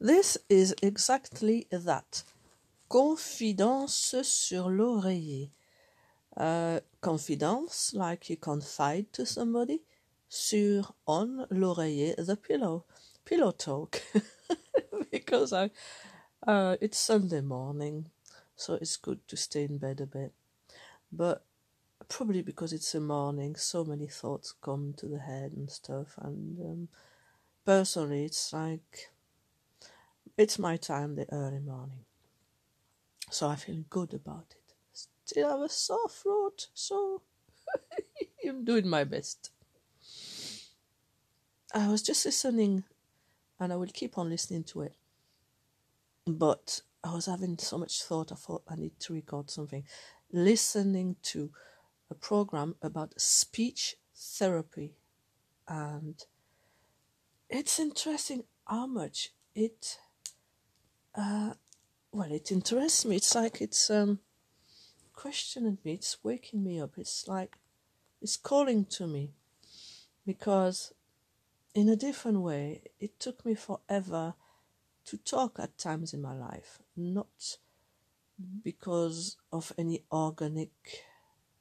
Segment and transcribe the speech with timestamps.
[0.00, 2.24] This is exactly that.
[2.88, 5.50] Confidence sur l'oreiller.
[6.36, 9.82] Uh, confidence, like you confide to somebody.
[10.28, 12.84] Sur, on l'oreiller, the pillow.
[13.24, 14.02] Pillow talk.
[15.10, 15.70] because I,
[16.46, 18.10] uh, it's Sunday morning,
[18.56, 20.32] so it's good to stay in bed a bit.
[21.12, 21.44] But
[22.08, 26.14] probably because it's a morning, so many thoughts come to the head and stuff.
[26.18, 26.88] And um,
[27.64, 29.10] personally, it's like
[30.36, 32.04] it's my time, the early morning.
[33.30, 34.74] So I feel good about it.
[35.24, 37.22] Still have a sore throat, so
[38.48, 39.50] I'm doing my best.
[41.72, 42.84] I was just listening,
[43.58, 44.94] and I will keep on listening to it.
[46.26, 49.84] But I was having so much thought, I thought I need to record something.
[50.32, 51.50] Listening to
[52.10, 54.94] a program about speech therapy,
[55.66, 56.22] and
[57.48, 59.98] it's interesting how much it
[61.14, 61.54] uh,
[62.12, 63.16] well, it interests me.
[63.16, 64.20] It's like it's um,
[65.12, 65.94] questioning me.
[65.94, 66.92] It's waking me up.
[66.96, 67.56] It's like
[68.20, 69.30] it's calling to me
[70.26, 70.92] because,
[71.74, 74.34] in a different way, it took me forever
[75.06, 77.58] to talk at times in my life, not
[78.62, 80.70] because of any organic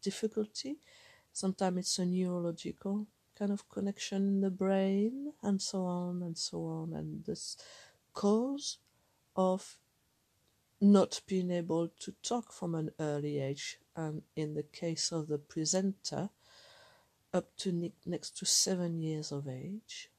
[0.00, 0.78] difficulty.
[1.32, 3.06] Sometimes it's a neurological
[3.38, 7.56] kind of connection in the brain, and so on and so on, and this
[8.12, 8.78] cause
[9.36, 9.78] of
[10.80, 15.38] not being able to talk from an early age, and in the case of the
[15.38, 16.30] presenter,
[17.32, 20.10] up to next to seven years of age,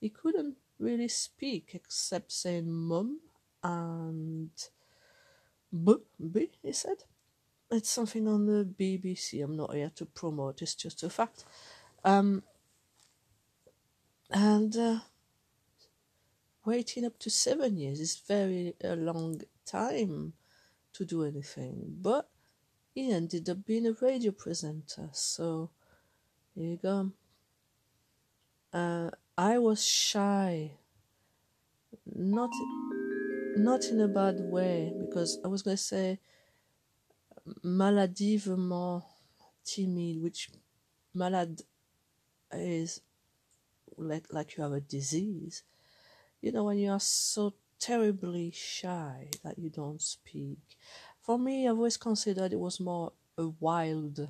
[0.00, 3.20] he couldn't really speak except saying mum
[3.62, 4.50] and
[5.84, 5.94] b,
[6.32, 7.04] b he said.
[7.70, 9.44] It's something on the BBC.
[9.44, 11.44] I'm not here to promote, it's just a fact.
[12.04, 12.42] Um,
[14.30, 14.98] and uh,
[16.64, 20.32] waiting up to seven years is very a long time
[20.92, 21.96] to do anything.
[22.00, 22.28] But
[22.94, 25.70] he ended up being a radio presenter, so
[26.54, 27.12] here you go.
[28.72, 30.72] Uh, I was shy,
[32.06, 32.50] not
[33.56, 36.18] not in a bad way, because I was going to say
[37.62, 39.02] maladivement
[39.64, 40.50] timide, which
[41.14, 41.62] malade
[42.52, 43.00] is
[43.96, 45.62] like like you have a disease
[46.40, 50.78] you know, when you are so terribly shy that you don't speak.
[51.20, 54.28] For me, I've always considered it was more a wild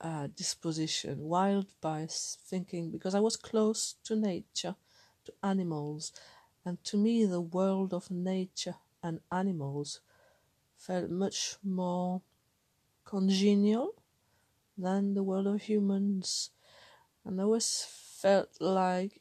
[0.00, 4.76] uh, disposition, wild by thinking, because I was close to nature,
[5.24, 6.12] to animals,
[6.64, 10.00] and to me, the world of nature and animals
[10.76, 12.22] felt much more
[13.04, 13.94] congenial
[14.78, 16.50] than the world of humans.
[17.24, 19.19] And I always felt like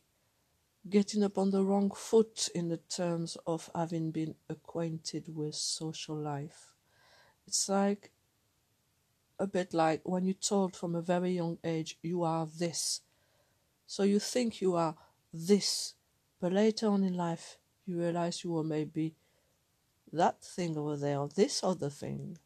[0.90, 6.16] getting up on the wrong foot in the terms of having been acquainted with social
[6.16, 6.74] life.
[7.48, 8.12] It's like
[9.40, 13.02] a bit like when you're told from a very young age you are this.
[13.88, 14.96] So you think you are
[15.34, 15.96] this,
[16.40, 19.16] but later on in life you realize you are maybe
[20.12, 22.38] that thing over there, or this other thing.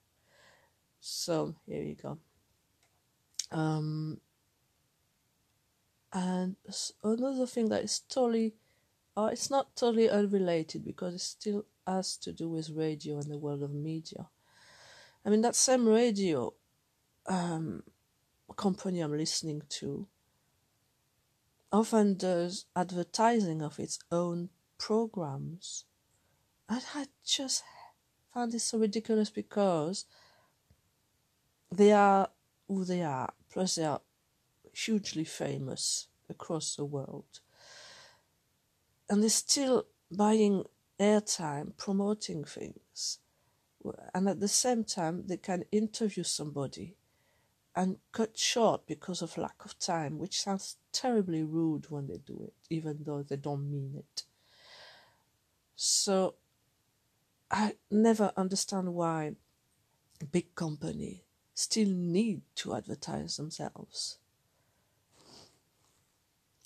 [0.99, 2.17] So here you go.
[3.51, 4.19] Um,
[6.13, 6.55] and
[7.03, 8.53] another thing that is totally,
[9.17, 13.37] uh, it's not totally unrelated because it still has to do with radio and the
[13.37, 14.29] world of media.
[15.25, 16.53] I mean, that same radio
[17.25, 17.83] um,
[18.55, 20.07] company I'm listening to
[21.71, 25.85] often does advertising of its own programs.
[26.69, 27.63] And I just
[28.31, 30.05] found this so ridiculous because
[31.71, 32.29] they are
[32.67, 34.01] who they are, plus they are
[34.73, 37.39] hugely famous across the world.
[39.09, 40.63] And they're still buying
[40.99, 43.19] airtime, promoting things.
[44.13, 46.95] And at the same time, they can interview somebody
[47.75, 52.43] and cut short because of lack of time, which sounds terribly rude when they do
[52.47, 54.23] it, even though they don't mean it.
[55.75, 56.35] So
[57.49, 59.33] I never understand why
[60.31, 61.23] big company
[61.53, 64.19] still need to advertise themselves.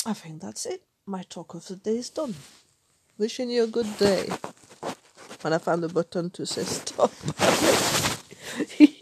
[0.08, 0.84] I think that's it.
[1.06, 2.34] My talk of the day is done.
[3.18, 4.30] Wishing you a good day.
[5.44, 7.12] And I found the button to say stop.